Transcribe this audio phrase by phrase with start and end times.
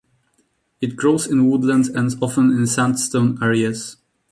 [0.81, 3.97] It grows in woodland and often in sandstone areas.